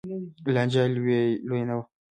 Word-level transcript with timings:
لانجه 0.53 0.81
یې 0.85 0.91
لویه 1.45 1.65
نه 1.69 1.73
وه 1.77 1.83